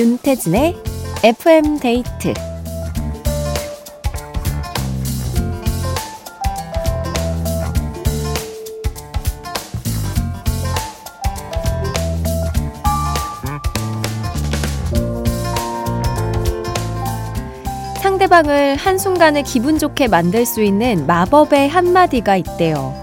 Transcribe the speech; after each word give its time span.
윤태진의 0.00 0.76
FM 1.24 1.78
데이트 1.78 2.32
상대방을 18.00 18.76
한순간에 18.76 19.42
기분 19.42 19.78
좋게 19.78 20.08
만들 20.08 20.46
수 20.46 20.62
있는 20.62 21.06
마법의 21.06 21.68
한마디가 21.68 22.36
있대요. 22.36 22.94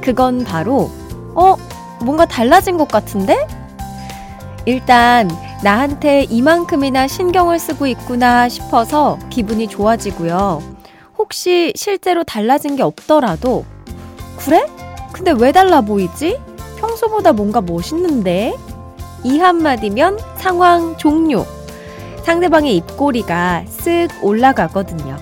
그건 0.00 0.44
바로, 0.44 0.92
어, 1.34 1.56
뭔가 2.00 2.24
달라진 2.26 2.76
것 2.76 2.86
같은데? 2.86 3.44
일단, 4.66 5.28
나한테 5.64 6.24
이만큼이나 6.24 7.08
신경을 7.08 7.58
쓰고 7.58 7.86
있구나 7.86 8.50
싶어서 8.50 9.18
기분이 9.30 9.66
좋아지고요. 9.66 10.62
혹시 11.16 11.72
실제로 11.74 12.22
달라진 12.22 12.76
게 12.76 12.82
없더라도, 12.82 13.64
그래? 14.36 14.66
근데 15.10 15.32
왜 15.32 15.52
달라 15.52 15.80
보이지? 15.80 16.38
평소보다 16.76 17.32
뭔가 17.32 17.62
멋있는데? 17.62 18.54
이 19.24 19.38
한마디면 19.38 20.18
상황 20.36 20.98
종료. 20.98 21.46
상대방의 22.24 22.76
입꼬리가 22.76 23.64
쓱 23.66 24.22
올라가거든요. 24.22 25.16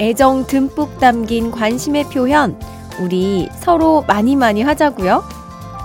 애정 0.00 0.46
듬뿍 0.46 1.00
담긴 1.00 1.50
관심의 1.50 2.04
표현, 2.04 2.56
우리 3.00 3.48
서로 3.58 4.04
많이 4.06 4.36
많이 4.36 4.62
하자고요. 4.62 5.24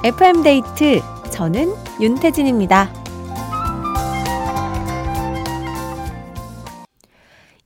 FM데이트, 0.04 1.02
저는 1.32 1.74
윤태진입니다. 2.00 3.01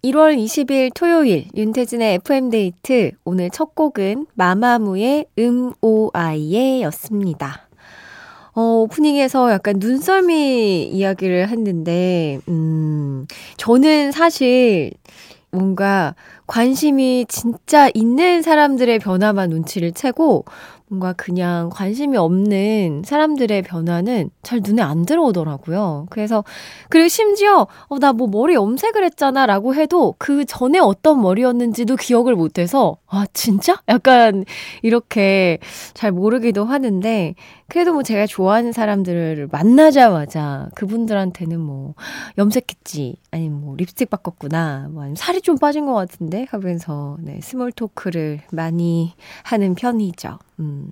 1월 0.06 0.38
20일 0.38 0.92
토요일 0.94 1.48
윤태진의 1.56 2.16
FM데이트 2.16 3.14
오늘 3.24 3.50
첫 3.50 3.74
곡은 3.74 4.28
마마무의 4.36 5.26
음오아이에 5.40 6.84
였습니다. 6.84 7.68
어, 8.54 8.62
오프닝에서 8.84 9.52
약간 9.52 9.78
눈썰미 9.80 10.90
이야기를 10.90 11.50
했는데, 11.50 12.40
음, 12.50 13.26
저는 13.58 14.12
사실 14.12 14.92
뭔가 15.50 16.14
관심이 16.46 17.26
진짜 17.28 17.90
있는 17.96 18.44
사람들의 18.44 19.00
변화만 19.00 19.50
눈치를 19.50 19.92
채고, 19.92 20.46
뭔가 20.96 21.14
그냥 21.14 21.70
관심이 21.72 22.18
없는 22.18 23.04
사람들의 23.06 23.62
변화는 23.64 24.30
잘 24.44 24.62
눈에 24.64 24.82
안 24.82 25.06
들어오더라고요. 25.06 26.08
그래서, 26.10 26.44
그리고 26.90 27.08
심지어, 27.10 27.68
어, 27.88 28.00
나 28.00 28.16
뭐 28.16 28.28
머리 28.28 28.54
염색을 28.54 29.04
했잖아 29.04 29.46
라고 29.46 29.76
해도 29.76 30.16
그 30.18 30.46
전에 30.46 30.80
어떤 30.80 31.22
머리였는지도 31.22 31.98
기억을 31.98 32.36
못해서, 32.36 32.98
아, 33.08 33.26
진짜? 33.34 33.82
약간 33.90 34.46
이렇게 34.84 35.58
잘 35.94 36.12
모르기도 36.14 36.64
하는데, 36.64 37.36
그래도 37.68 37.94
뭐 37.94 38.04
제가 38.04 38.26
좋아하는 38.26 38.72
사람들을 38.72 39.50
만나자마자 39.52 40.70
그분들한테는 40.76 41.60
뭐 41.60 41.94
염색했지, 42.38 43.18
아니면 43.32 43.60
뭐 43.60 43.76
립스틱 43.76 44.10
바꿨구나, 44.10 44.88
뭐 44.92 45.02
아니면 45.02 45.16
살이 45.18 45.42
좀 45.42 45.58
빠진 45.58 45.86
것 45.86 45.94
같은데 45.94 46.46
하면서 46.50 47.18
네, 47.20 47.40
small 47.42 47.72
talk를 47.74 48.42
많이 48.52 49.14
하는 49.44 49.76
편이죠. 49.76 50.40
음. 50.60 50.92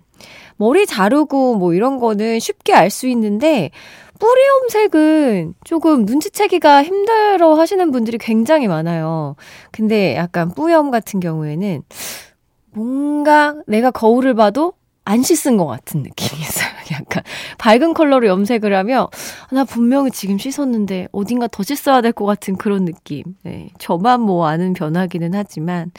머리 0.58 0.86
자르고 0.86 1.56
뭐 1.56 1.74
이런 1.74 2.00
거는 2.00 2.40
쉽게 2.40 2.74
알 2.74 2.90
수 2.90 3.08
있는데 3.08 3.72
뿌리 4.20 4.42
염색은 4.48 5.56
조금 5.66 6.06
눈치채기가 6.06 6.84
힘들어 6.84 7.56
하시는 7.56 7.92
분들이 7.92 8.18
굉장히 8.18 8.68
많아요. 8.68 9.36
근데 9.72 10.16
약간 10.16 10.54
뿌염 10.54 10.92
같은 10.92 11.20
경우에는 11.20 11.82
뭔가 12.72 13.56
내가 13.68 13.92
거울을 13.92 14.34
봐도 14.36 14.74
안 15.06 15.22
씻은 15.22 15.58
것 15.58 15.66
같은 15.66 16.02
느낌이 16.04 16.42
있어요. 16.42 16.68
약간 16.94 17.24
밝은 17.58 17.94
컬러로 17.94 18.28
염색을 18.28 18.74
하면 18.74 19.08
나 19.52 19.66
분명히 19.66 20.12
지금 20.12 20.38
씻었는데 20.38 21.10
어딘가 21.12 21.48
더 21.48 21.62
씻어야 21.64 22.00
될 22.02 22.14
것 22.14 22.26
같은 22.26 22.56
그런 22.56 22.86
느낌. 22.86 23.24
네, 23.44 23.70
저만 23.80 24.22
뭐 24.22 24.48
아는 24.48 24.74
변화기는 24.74 25.34
하지만 25.34 25.92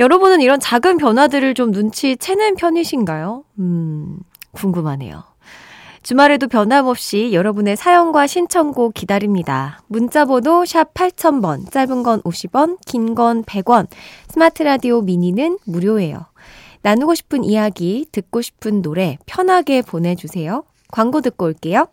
여러분은 0.00 0.40
이런 0.40 0.58
작은 0.58 0.96
변화들을 0.96 1.52
좀 1.52 1.72
눈치채는 1.72 2.54
편이신가요? 2.56 3.44
음, 3.58 4.18
궁금하네요. 4.52 5.24
주말에도 6.02 6.48
변함없이 6.48 7.34
여러분의 7.34 7.76
사연과 7.76 8.26
신청곡 8.26 8.94
기다립니다. 8.94 9.82
문자번호 9.88 10.64
샵 10.64 10.94
8000번, 10.94 11.70
짧은 11.70 12.02
건 12.02 12.22
50원, 12.22 12.78
긴 12.86 13.14
건 13.14 13.44
100원, 13.44 13.88
스마트 14.28 14.62
라디오 14.62 15.02
미니는 15.02 15.58
무료예요. 15.66 16.24
나누고 16.80 17.14
싶은 17.14 17.44
이야기, 17.44 18.06
듣고 18.10 18.40
싶은 18.40 18.80
노래 18.80 19.18
편하게 19.26 19.82
보내주세요. 19.82 20.64
광고 20.90 21.20
듣고 21.20 21.44
올게요. 21.44 21.86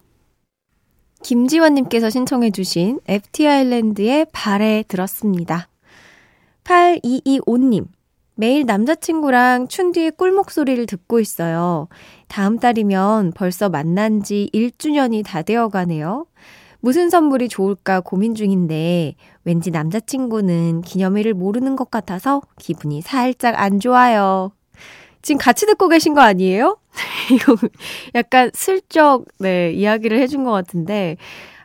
김지원님께서 1.24 2.10
신청해주신 2.10 3.02
FT 3.06 3.46
아일랜드의 3.50 4.28
발에 4.32 4.86
들었습니다. 4.88 5.68
8225님, 6.64 7.88
매일 8.40 8.68
남자친구랑 8.68 9.68
춘디의 9.68 10.12
꿀목 10.12 10.52
소리를 10.52 10.86
듣고 10.86 11.20
있어요. 11.20 11.88
다음 12.28 12.60
달이면 12.60 13.34
벌써 13.36 13.68
만난 13.68 14.22
지 14.22 14.48
1주년이 14.54 15.26
다 15.26 15.42
되어 15.42 15.70
가네요. 15.70 16.28
무슨 16.80 17.10
선물이 17.10 17.50
좋을까 17.50 18.00
고민 18.02 18.36
중인데 18.36 19.16
왠지 19.44 19.72
남자친구는 19.72 20.82
기념일을 20.82 21.34
모르는 21.34 21.76
것 21.76 21.90
같아서 21.90 22.44
기분이 22.60 23.02
살짝 23.02 23.60
안 23.60 23.80
좋아요. 23.80 24.52
지금 25.24 25.40
같이 25.40 25.66
듣고 25.66 25.90
계신 25.90 26.14
거 26.14 26.22
아니에요? 26.22 26.78
약간 28.14 28.52
슬쩍, 28.54 29.26
네, 29.40 29.72
이야기를 29.72 30.20
해준 30.20 30.44
것 30.44 30.52
같은데, 30.52 31.18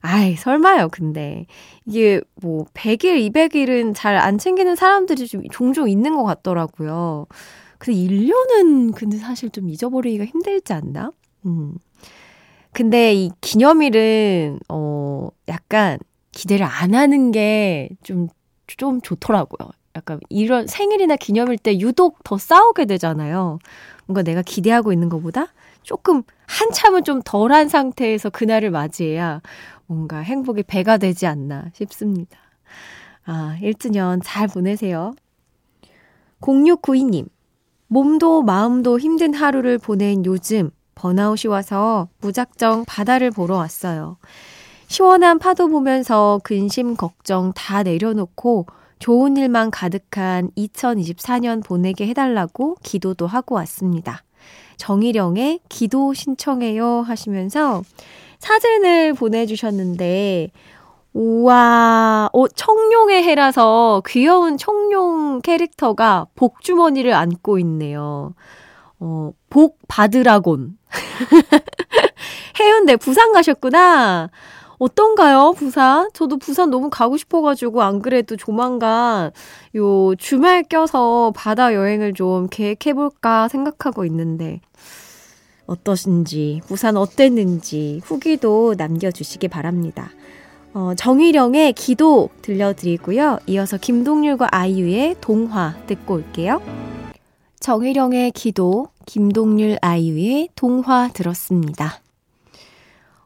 아이, 0.03 0.35
설마요, 0.37 0.89
근데. 0.91 1.47
이게 1.87 2.21
뭐, 2.43 2.65
100일, 2.75 3.17
200일은 3.31 3.95
잘 3.95 4.17
안 4.17 4.39
챙기는 4.39 4.75
사람들이 4.77 5.27
좀 5.29 5.43
종종 5.53 5.89
있는 5.89 6.17
것 6.17 6.25
같더라고요. 6.25 7.27
근데 7.79 7.99
1년은 7.99 8.93
근데 8.95 9.17
사실 9.19 9.51
좀 9.51 9.69
잊어버리기가 9.69 10.25
힘들지 10.25 10.73
않나? 10.73 11.13
음. 11.47 11.75
근데 12.73 13.13
이 13.15 13.31
기념일은, 13.41 14.61
어, 14.69 15.29
약간 15.49 15.99
기대를 16.33 16.67
안 16.67 16.95
하는 16.95 17.31
게 17.33 17.91
좀, 18.03 18.29
좀 18.67 19.01
좋더라고요. 19.03 19.71
약간 19.97 20.21
이런 20.31 20.67
생일이나 20.67 21.17
기념일 21.17 21.59
때 21.59 21.79
유독 21.79 22.25
더 22.25 22.39
싸우게 22.39 22.87
되잖아요. 22.87 23.59
뭔가 24.07 24.23
내가 24.23 24.41
기대하고 24.43 24.93
있는 24.93 25.09
것보다 25.11 25.49
조금 25.83 26.23
한참은 26.47 27.05
좀 27.05 27.21
덜한 27.23 27.69
상태에서 27.69 28.31
그날을 28.31 28.71
맞이해야 28.71 29.43
뭔가 29.93 30.21
행복이 30.21 30.63
배가 30.63 30.97
되지 30.97 31.27
않나 31.27 31.67
싶습니다. 31.75 32.39
아, 33.27 33.59
1주년 33.61 34.21
잘 34.25 34.49
보내세요. 34.49 35.13
0692님, 36.41 37.29
몸도 37.89 38.43
마음도 38.43 38.99
힘든 38.99 39.35
하루를 39.35 39.77
보낸 39.77 40.25
요즘 40.25 40.71
번아웃이 40.95 41.51
와서 41.51 42.09
무작정 42.23 42.87
바다를 42.87 43.31
보러 43.31 43.57
왔어요. 43.57 44.17
시원한 44.89 45.39
파도 45.39 45.69
보면서 45.69 46.41
근심 46.43 46.97
걱정 46.97 47.53
다 47.53 47.83
내려놓고 47.83 48.67
좋은 48.99 49.37
일만 49.37 49.71
가득한 49.71 50.51
2024년 50.57 51.63
보내게 51.63 52.07
해달라고 52.09 52.77
기도도 52.83 53.27
하고 53.27 53.57
왔습니다. 53.57 54.25
정희령의 54.79 55.61
기도 55.69 56.15
신청해요 56.15 57.03
하시면서 57.03 57.83
사진을 58.43 59.15
보내주셨는데, 59.15 60.51
우와, 61.13 62.29
어, 62.33 62.49
청룡의 62.49 63.23
해라서 63.23 64.03
귀여운 64.05 64.59
청룡 64.59 65.43
캐릭터가 65.43 66.27
복주머니를 66.35 67.15
안고 67.15 67.61
있네요. 67.61 68.35
어, 68.99 69.31
복 69.49 69.79
받으라곤. 69.87 70.77
해운대 72.59 72.97
부산 72.97 73.33
가셨구나. 73.33 74.31
어떤가요, 74.79 75.53
부산? 75.57 76.11
저도 76.13 76.39
부산 76.39 76.71
너무 76.71 76.91
가고 76.91 77.17
싶어가지고, 77.17 77.83
안 77.83 78.03
그래도 78.03 78.37
조만간 78.37 79.31
요 79.77 80.17
주말 80.17 80.65
껴서 80.65 81.33
바다 81.37 81.75
여행을 81.75 82.15
좀 82.15 82.49
계획해볼까 82.49 83.47
생각하고 83.47 84.05
있는데, 84.07 84.61
어떠신지, 85.67 86.61
부산 86.67 86.97
어땠는지 86.97 88.01
후기도 88.05 88.75
남겨주시기 88.77 89.49
바랍니다. 89.49 90.11
어, 90.75 90.95
정희령의 90.97 91.75
기도 91.75 92.31
들려드리고요. 92.43 93.39
이어서 93.47 93.77
김동률과 93.77 94.49
아이유의 94.51 95.17
동화 95.21 95.75
듣고 95.87 96.15
올게요. 96.15 96.63
정희령의 97.61 98.33
기도, 98.33 98.89
김동률 99.07 99.79
아이유의 99.83 100.49
동화 100.57 101.09
들었습니다. 101.13 102.01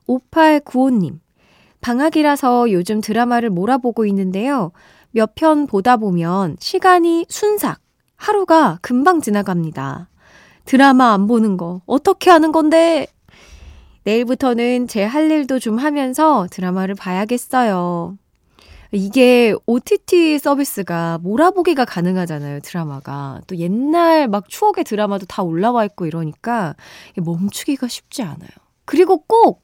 5895님. 0.09 1.21
방학이라서 1.81 2.73
요즘 2.73 3.01
드라마를 3.01 3.51
몰아보고 3.51 4.07
있는데요. 4.07 4.73
몇 5.13 5.35
편 5.35 5.67
보다 5.67 5.97
보면 5.97 6.57
시간이 6.61 7.27
순삭, 7.29 7.79
하루가 8.17 8.79
금방 8.83 9.21
지나갑니다. 9.21 10.09
드라마 10.67 11.13
안 11.13 11.27
보는 11.27 11.57
거 11.57 11.81
어떻게 11.87 12.31
하는 12.31 12.53
건데? 12.53 13.07
내일부터는 14.05 14.87
제 14.89 15.05
할 15.05 15.31
일도 15.31 15.59
좀 15.59 15.79
하면서 15.79 16.47
드라마를 16.51 16.95
봐야겠어요. 16.95 18.17
이게 18.93 19.55
OTT 19.67 20.39
서비스가 20.39 21.19
몰아보기가 21.23 21.85
가능하잖아요, 21.85 22.61
드라마가. 22.61 23.41
또 23.49 23.57
옛날 23.57 24.29
막 24.29 24.49
추억의 24.49 24.85
드라마도 24.85 25.27
다 25.27 25.43
올라와 25.43 25.85
있고 25.87 26.07
이러니까 26.07 26.77
멈추기가 27.17 27.89
쉽지 27.89 28.23
않아요. 28.23 28.51
그리고 28.85 29.19
꼭 29.27 29.63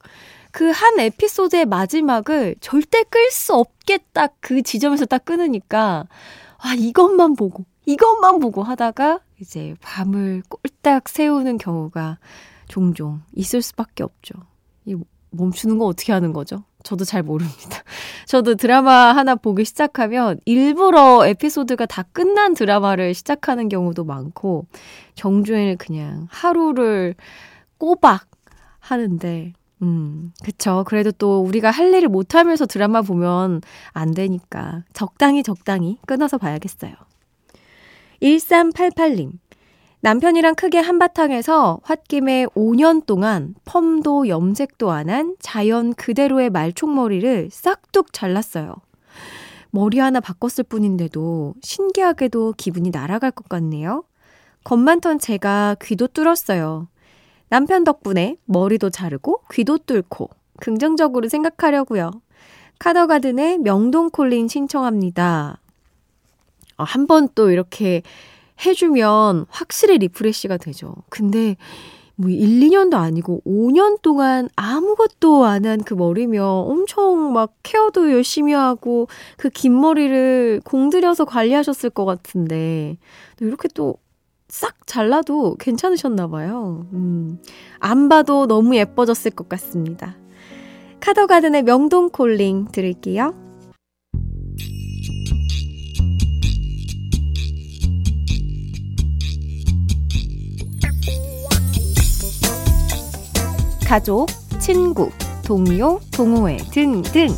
그 0.52 0.70
한 0.70 1.00
에피소드의 1.00 1.64
마지막을 1.66 2.56
절대 2.60 3.05
끌 3.05 3.31
수 3.31 3.55
없겠다 3.55 4.26
그 4.40 4.60
지점에서 4.62 5.06
딱 5.06 5.25
끊으니까 5.25 6.06
아, 6.58 6.75
이것만 6.75 7.37
보고, 7.37 7.64
이것만 7.87 8.38
보고 8.40 8.62
하다가 8.62 9.20
이제 9.40 9.75
밤을 9.81 10.43
꼴 10.50 10.60
딱 10.82 11.08
세우는 11.08 11.58
경우가 11.58 12.19
종종 12.69 13.23
있을 13.34 13.62
수밖에 13.62 14.02
없죠. 14.02 14.34
이 14.84 14.96
멈추는 15.31 15.79
거 15.79 15.87
어떻게 15.87 16.12
하는 16.12 16.32
거죠? 16.32 16.64
저도 16.82 17.05
잘 17.05 17.23
모릅니다. 17.23 17.82
저도 18.26 18.56
드라마 18.56 19.12
하나 19.12 19.34
보기 19.34 19.64
시작하면 19.64 20.38
일부러 20.44 21.26
에피소드가 21.26 21.87
다 21.87 22.02
끝난 22.12 22.55
드라마를 22.55 23.14
시작하는 23.14 23.69
경우도 23.69 24.05
많고, 24.05 24.67
정주행을 25.14 25.76
그냥 25.76 26.26
하루를 26.31 27.14
꼬박 27.79 28.26
하는데, 28.81 29.52
음, 29.82 30.32
그쵸. 30.44 30.84
그래도 30.87 31.11
또 31.12 31.40
우리가 31.40 31.70
할 31.70 31.93
일을 31.93 32.08
못 32.08 32.34
하면서 32.34 32.67
드라마 32.67 33.02
보면 33.02 33.62
안 33.93 34.12
되니까 34.12 34.84
적당히 34.93 35.43
적당히 35.43 35.99
끊어서 36.06 36.38
봐야겠어요. 36.38 36.93
1388님. 38.23 39.32
남편이랑 40.02 40.56
크게 40.56 40.78
한바탕에서 40.78 41.78
홧김에 41.88 42.46
5년 42.46 43.06
동안 43.06 43.54
펌도 43.64 44.26
염색도 44.26 44.90
안 44.90 45.08
한 45.08 45.37
자연 45.38 45.94
그대로의 45.94 46.50
말총머리를 46.50 47.50
싹둑 47.52 48.12
잘랐어요. 48.12 48.75
머리 49.70 50.00
하나 50.00 50.19
바꿨을 50.19 50.64
뿐인데도 50.69 51.54
신기하게도 51.62 52.54
기분이 52.56 52.90
날아갈 52.90 53.31
것 53.31 53.49
같네요. 53.49 54.02
겁 54.64 55.00
많던 55.00 55.20
제가 55.20 55.76
귀도 55.81 56.08
뚫었어요. 56.08 56.88
남편 57.48 57.84
덕분에 57.84 58.38
머리도 58.46 58.90
자르고 58.90 59.43
귀도 59.52 59.78
뚫고 59.78 60.31
긍정적으로 60.58 61.28
생각하려고요. 61.28 62.10
카더가든의 62.81 63.58
명동콜링 63.58 64.48
신청합니다. 64.48 65.60
어, 66.76 66.82
한번 66.82 67.28
또 67.37 67.50
이렇게 67.52 68.02
해주면 68.64 69.46
확실히 69.50 69.98
refresh가 69.98 70.56
되죠. 70.58 70.94
근데 71.10 71.56
뭐 72.16 72.30
1, 72.30 72.60
2년도 72.60 72.94
아니고 72.94 73.42
5년 73.46 74.00
동안 74.02 74.48
아무것도 74.56 75.44
안 75.44 75.64
한 75.66 75.82
그 75.84 75.94
머리면 75.94 76.44
엄청 76.44 77.32
막 77.32 77.54
케어도 77.62 78.12
열심히 78.12 78.52
하고 78.52 79.08
그 79.38 79.48
긴 79.50 79.80
머리를 79.80 80.60
공들여서 80.64 81.24
관리하셨을 81.24 81.90
것 81.90 82.04
같은데 82.04 82.98
이렇게 83.40 83.68
또 83.68 83.96
싹 84.48 84.86
잘라도 84.86 85.56
괜찮으셨나 85.58 86.28
봐요. 86.28 86.86
음, 86.92 87.38
안 87.78 88.10
봐도 88.10 88.46
너무 88.46 88.76
예뻐졌을 88.76 89.30
것 89.30 89.48
같습니다. 89.48 90.14
카더가든의 91.00 91.62
명동 91.62 92.10
콜링 92.10 92.66
들을게요. 92.70 93.34
가족, 103.92 104.28
친구, 104.58 105.10
동료, 105.44 106.00
동호회 106.12 106.56
등등 106.72 107.28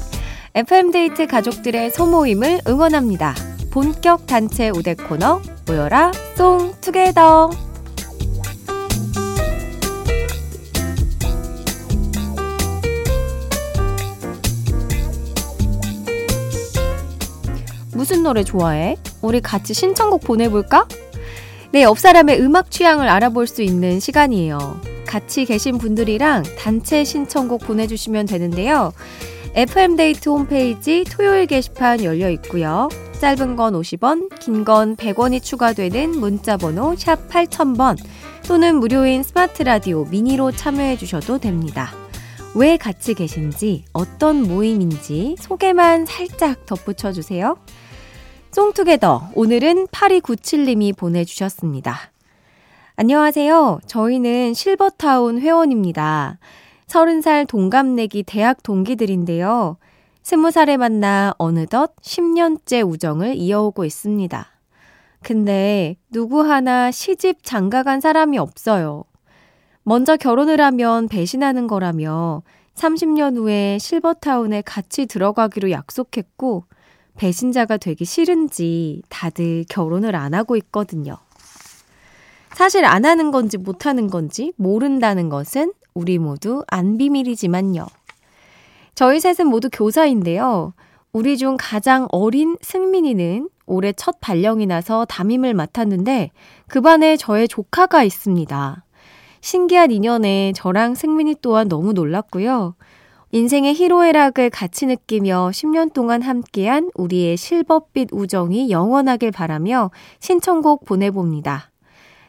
FM데이트 0.55 1.27
가족들의 1.27 1.91
소모임을 1.91 2.61
응원합니다. 2.69 3.35
본격 3.73 4.25
단체 4.29 4.69
우대 4.69 4.95
코너 4.95 5.43
모여라 5.67 6.13
송 6.37 6.73
투게더 6.81 7.51
무슨 17.95 18.23
노래 18.23 18.45
좋아해? 18.45 18.95
우리 19.23 19.41
같이 19.41 19.75
신청곡 19.75 20.21
보내볼까? 20.21 20.87
네, 21.73 21.83
옆 21.83 21.99
사람의 21.99 22.41
음악 22.41 22.71
취향을 22.71 23.09
알아볼 23.09 23.49
수 23.49 23.63
있는 23.63 23.99
시간이에요. 23.99 24.94
같이 25.07 25.45
계신 25.45 25.79
분들이랑 25.79 26.43
단체 26.59 27.05
신청곡 27.05 27.63
보내주시면 27.63 28.27
되는데요. 28.27 28.93
FM데이트 29.55 30.29
홈페이지 30.29 31.05
토요일 31.05 31.47
게시판 31.47 32.03
열려 32.03 32.29
있고요. 32.31 32.89
짧은 33.21 33.57
건 33.57 33.75
50원, 33.75 34.39
긴 34.41 34.65
건 34.65 34.97
100원이 34.97 35.43
추가되는 35.43 36.11
문자번호 36.11 36.97
샵 36.97 37.29
8000번 37.29 37.97
또는 38.47 38.77
무료인 38.77 39.23
스마트 39.23 39.63
라디오 39.63 40.05
미니로 40.05 40.53
참여해 40.53 40.97
주셔도 40.97 41.39
됩니다. 41.39 41.93
왜 42.57 42.77
같이 42.77 43.15
계신지, 43.15 43.85
어떤 43.93 44.43
모임인지 44.43 45.37
소개만 45.39 46.07
살짝 46.07 46.67
덧붙여 46.67 47.13
주세요. 47.13 47.57
송투게더, 48.53 49.31
오늘은 49.35 49.87
8297님이 49.89 50.97
보내주셨습니다. 50.97 52.14
안녕하세요. 52.97 53.81
저희는 53.87 54.55
실버타운 54.55 55.41
회원입니다. 55.41 56.39
30살 56.87 57.49
동갑내기 57.49 58.23
대학 58.23 58.63
동기들인데요. 58.63 59.79
20살에 60.23 60.77
만나 60.77 61.35
어느덧 61.37 61.97
10년째 61.97 62.89
우정을 62.89 63.35
이어오고 63.35 63.85
있습니다. 63.85 64.47
근데 65.25 65.97
누구 66.13 66.43
하나 66.49 66.93
시집 66.93 67.43
장가간 67.43 68.01
사람이 68.01 68.39
없어요. 68.39 69.03
먼저 69.83 70.17
결혼을 70.17 70.61
하면 70.61 71.09
배신하는 71.09 71.67
거라며 71.67 72.45
30년 72.77 73.37
후에 73.37 73.79
실버타운에 73.81 74.63
같이 74.63 75.07
들어가기로 75.07 75.73
약속했고 75.73 76.67
배신자가 77.17 77.77
되기 77.77 78.05
싫은지 78.05 79.03
다들 79.09 79.65
결혼을 79.69 80.15
안 80.15 80.33
하고 80.33 80.55
있거든요. 80.57 81.24
사실 82.55 82.85
안 82.85 83.05
하는 83.05 83.33
건지 83.33 83.59
못 83.59 83.85
하는 83.85 84.07
건지 84.09 84.53
모른다는 84.57 85.29
것은 85.29 85.73
우리 85.93 86.19
모두 86.19 86.63
안 86.69 86.97
비밀이지만요. 86.97 87.87
저희 88.95 89.19
셋은 89.19 89.49
모두 89.49 89.69
교사인데요. 89.73 90.73
우리 91.13 91.37
중 91.37 91.57
가장 91.59 92.07
어린 92.11 92.57
승민이는 92.63 93.49
올해 93.67 93.93
첫 93.93 94.21
발령이 94.21 94.67
나서 94.67 95.05
담임을 95.05 95.53
맡았는데 95.55 96.31
그 96.69 96.81
반에 96.81 97.17
저의 97.17 97.49
조카가 97.49 98.05
있습니다. 98.05 98.85
신기한 99.41 99.91
인연에 99.91 100.53
저랑 100.55 100.95
승민이 100.95 101.37
또한 101.43 101.69
너무 101.69 101.93
놀랐고요. 101.93 102.77
인생의 103.33 103.75
희로애락을 103.75 104.51
같이 104.51 104.87
느끼며 104.87 105.51
10년 105.53 105.93
동안 105.93 106.23
함께한 106.23 106.91
우리의 106.95 107.37
실버빛 107.37 108.11
우정이 108.13 108.71
영원하길 108.71 109.33
바라며 109.33 109.91
신청곡 110.21 110.85
보내봅니다. 110.85 111.74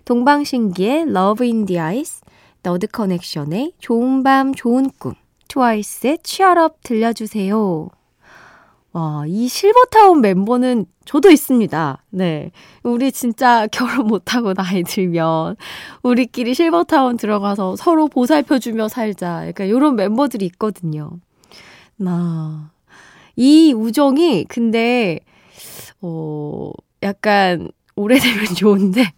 동방신기의 0.05 1.01
Love 1.09 1.47
in 1.47 1.65
the 1.65 1.79
Ice, 1.79 2.21
너드 2.63 2.87
커넥션의 2.87 3.73
좋은 3.79 4.23
밤 4.23 4.53
좋은 4.53 4.89
꿈, 4.99 5.13
트와이스의 5.47 6.19
Cheer 6.23 6.62
Up 6.62 6.77
들려주세요. 6.83 7.89
와, 8.93 9.25
이 9.27 9.49
실버타운 9.49 10.21
멤버는 10.21 10.85
저도 11.03 11.29
있습니다. 11.29 12.03
네. 12.11 12.51
우리 12.81 13.11
진짜 13.11 13.67
결혼 13.73 14.07
못하고 14.07 14.53
나이 14.53 14.83
들면, 14.83 15.57
우리끼리 16.01 16.53
실버타운 16.53 17.17
들어가서 17.17 17.75
서로 17.75 18.07
보살펴주며 18.07 18.87
살자. 18.87 19.47
약간 19.49 19.67
이런 19.67 19.95
멤버들이 19.95 20.45
있거든요. 20.45 21.11
나, 21.97 22.71
이 23.35 23.73
우정이 23.73 24.45
근데, 24.45 25.19
어, 26.01 26.71
약간 27.03 27.69
오래되면 27.97 28.45
좋은데, 28.55 29.11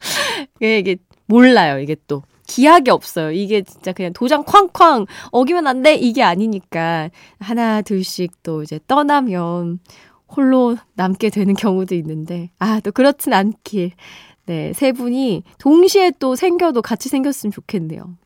이게 0.60 0.96
몰라요, 1.26 1.78
이게 1.78 1.96
또. 2.06 2.22
기약이 2.46 2.90
없어요. 2.90 3.30
이게 3.30 3.62
진짜 3.62 3.92
그냥 3.92 4.12
도장 4.14 4.42
쾅쾅 4.44 5.06
어기면 5.32 5.66
안 5.66 5.82
돼! 5.82 5.94
이게 5.94 6.22
아니니까. 6.22 7.10
하나, 7.40 7.82
둘씩 7.82 8.42
또 8.42 8.62
이제 8.62 8.80
떠나면 8.86 9.80
홀로 10.34 10.76
남게 10.94 11.30
되는 11.30 11.52
경우도 11.54 11.94
있는데, 11.94 12.50
아, 12.58 12.80
또 12.80 12.90
그렇진 12.90 13.32
않길. 13.34 13.92
네, 14.46 14.72
세 14.72 14.92
분이 14.92 15.42
동시에 15.58 16.12
또 16.18 16.34
생겨도 16.34 16.80
같이 16.80 17.10
생겼으면 17.10 17.52
좋겠네요. 17.52 18.16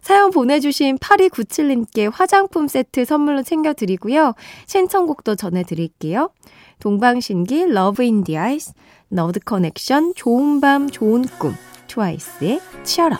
사연 0.00 0.30
보내주신 0.30 0.96
8297님께 0.98 2.10
화장품 2.12 2.68
세트 2.68 3.04
선물로 3.04 3.42
챙겨드리고요. 3.42 4.34
신청곡도 4.66 5.34
전해드릴게요. 5.34 6.30
동방신기 6.78 7.66
Love 7.66 8.02
in 8.02 8.16
the 8.16 8.36
Ice, 8.38 8.72
너드 9.12 9.40
커넥션, 9.40 10.14
좋은 10.14 10.60
밤, 10.60 10.88
좋은 10.88 11.24
꿈, 11.38 11.54
트와이스의 11.88 12.60
Cheer 12.84 13.05
Up. 13.05 13.18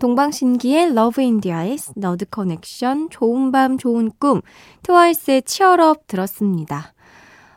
동방신기의 0.00 0.94
Love 0.94 1.20
in 1.20 1.33
the 1.33 1.52
Ice, 1.52 1.92
너드 1.94 2.24
커넥션, 2.24 3.10
좋은 3.10 3.52
밤, 3.52 3.76
좋은 3.76 4.10
꿈, 4.18 4.40
트와이스의 4.82 5.42
Cheer 5.42 5.88
Up 5.88 6.06
들었습니다. 6.06 6.94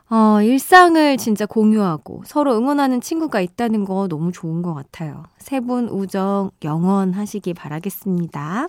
어, 0.09 0.41
일상을 0.41 1.15
진짜 1.17 1.45
공유하고 1.45 2.23
서로 2.25 2.53
응원하는 2.57 2.99
친구가 2.99 3.39
있다는 3.39 3.85
거 3.85 4.07
너무 4.09 4.33
좋은 4.33 4.61
것 4.61 4.73
같아요. 4.73 5.23
세 5.37 5.61
분 5.61 5.87
우정 5.87 6.51
영원하시기 6.63 7.53
바라겠습니다. 7.53 8.67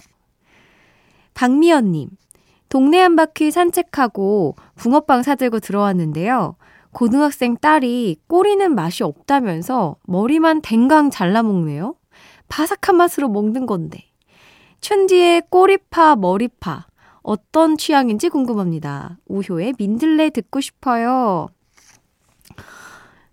박미연님, 1.34 2.10
동네 2.68 3.00
한 3.00 3.16
바퀴 3.16 3.50
산책하고 3.50 4.54
붕어빵 4.76 5.24
사들고 5.24 5.58
들어왔는데요. 5.58 6.54
고등학생 6.94 7.56
딸이 7.56 8.16
꼬리는 8.28 8.74
맛이 8.74 9.02
없다면서 9.02 9.96
머리만 10.06 10.62
댕강 10.62 11.10
잘라먹네요. 11.10 11.96
바삭한 12.48 12.96
맛으로 12.96 13.28
먹는 13.28 13.66
건데. 13.66 14.04
춘디의 14.80 15.42
꼬리파, 15.50 16.16
머리파. 16.16 16.86
어떤 17.22 17.76
취향인지 17.76 18.28
궁금합니다. 18.28 19.18
우효의 19.26 19.74
민들레 19.78 20.30
듣고 20.30 20.60
싶어요. 20.60 21.48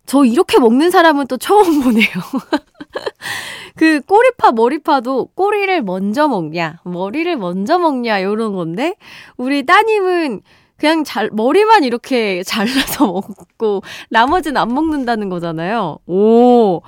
저 0.06 0.26
이렇게 0.26 0.60
먹는 0.60 0.90
사람은 0.90 1.28
또 1.28 1.38
처음 1.38 1.84
보네요. 1.84 2.06
그 3.76 4.02
꼬리파, 4.02 4.52
머리파도 4.52 5.28
꼬리를 5.36 5.82
먼저 5.84 6.28
먹냐, 6.28 6.80
머리를 6.84 7.36
먼저 7.38 7.80
먹냐, 7.80 8.20
이런 8.20 8.54
건데, 8.54 8.96
우리 9.38 9.66
따님은 9.66 10.42
그냥 10.82 11.04
잘, 11.04 11.30
머리만 11.32 11.84
이렇게 11.84 12.42
잘라서 12.44 13.06
먹고, 13.06 13.84
나머지는 14.10 14.60
안 14.60 14.74
먹는다는 14.74 15.30
거잖아요. 15.30 16.00
오, 16.08 16.82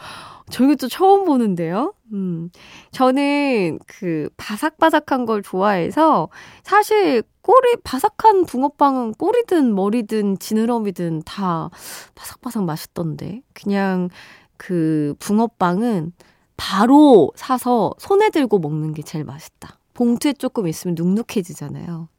저희 0.49 0.75
또 0.77 0.87
처음 0.87 1.25
보는데요. 1.25 1.93
음, 2.11 2.49
저는 2.91 3.77
그 3.85 4.29
바삭바삭한 4.37 5.25
걸 5.27 5.43
좋아해서 5.43 6.29
사실 6.63 7.21
꼬리, 7.41 7.75
바삭한 7.83 8.45
붕어빵은 8.47 9.13
꼬리든 9.13 9.75
머리든 9.75 10.39
지느러미든 10.39 11.21
다 11.23 11.69
바삭바삭 12.15 12.63
맛있던데. 12.63 13.41
그냥 13.53 14.09
그 14.57 15.13
붕어빵은 15.19 16.13
바로 16.57 17.31
사서 17.35 17.93
손에 17.99 18.31
들고 18.31 18.57
먹는 18.57 18.93
게 18.93 19.03
제일 19.03 19.23
맛있다. 19.23 19.77
봉투에 19.93 20.33
조금 20.33 20.67
있으면 20.67 20.95
눅눅해지잖아요. 20.97 22.09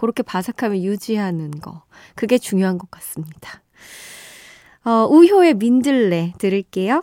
네. 0.00 0.06
그렇게 0.06 0.22
바삭함을 0.22 0.82
유지하는 0.82 1.50
거. 1.50 1.82
그게 2.14 2.38
중요한 2.38 2.78
것 2.78 2.90
같습니다. 2.90 3.62
어, 4.84 5.06
우효의 5.10 5.54
민들레 5.54 6.34
들을게요. 6.38 7.02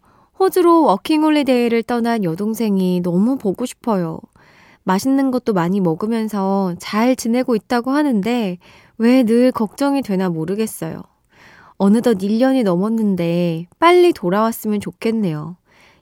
호주로 0.41 0.85
워킹홀리데이를 0.85 1.83
떠난 1.83 2.23
여동생이 2.23 3.01
너무 3.01 3.37
보고 3.37 3.67
싶어요. 3.67 4.19
맛있는 4.83 5.29
것도 5.29 5.53
많이 5.53 5.79
먹으면서 5.79 6.73
잘 6.79 7.15
지내고 7.15 7.55
있다고 7.55 7.91
하는데 7.91 8.57
왜 8.97 9.23
늘 9.23 9.51
걱정이 9.51 10.01
되나 10.01 10.29
모르겠어요. 10.29 11.03
어느덧 11.77 12.17
1년이 12.17 12.63
넘었는데 12.63 13.67
빨리 13.77 14.13
돌아왔으면 14.13 14.79
좋겠네요. 14.79 15.57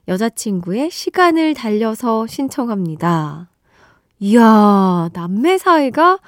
여자친구의 0.07 0.89
시간을 0.89 1.53
달려서 1.53 2.25
신청합니다. 2.27 3.49
이야, 4.19 5.09
남매 5.11 5.57
사이가 5.57 6.19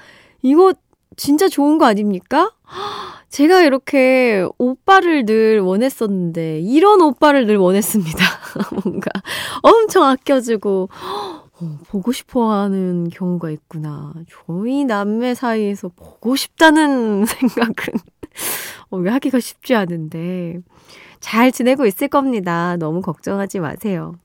이거 0.42 0.74
진짜 1.16 1.48
좋은 1.48 1.78
거 1.78 1.86
아닙니까? 1.86 2.52
제가 3.30 3.62
이렇게 3.62 4.46
오빠를 4.58 5.26
늘 5.26 5.60
원했었는데, 5.60 6.60
이런 6.62 7.02
오빠를 7.02 7.46
늘 7.48 7.58
원했습니다. 7.58 8.18
뭔가 8.84 9.10
엄청 9.62 10.04
아껴주고, 10.04 10.90
어, 11.62 11.80
보고 11.88 12.12
싶어 12.12 12.52
하는 12.52 13.10
경우가 13.10 13.52
있구나. 13.52 14.14
저희 14.30 14.84
남매 14.86 15.36
사이에서 15.36 15.90
보고 15.90 16.36
싶다는 16.36 17.26
생각은 17.26 17.94
어, 18.90 19.00
하기가 19.00 19.40
쉽지 19.40 19.76
않은데, 19.76 20.58
잘 21.20 21.52
지내고 21.52 21.86
있을 21.86 22.08
겁니다. 22.08 22.76
너무 22.78 23.02
걱정하지 23.02 23.60
마세요. 23.60 24.16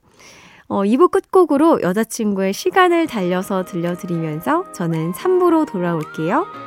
어, 0.69 0.83
2부 0.83 1.11
끝곡으로 1.11 1.81
여자친구의 1.83 2.53
시간을 2.53 3.07
달려서 3.07 3.65
들려드리면서 3.65 4.73
저는 4.73 5.13
3부로 5.13 5.67
돌아올게요. 5.67 6.66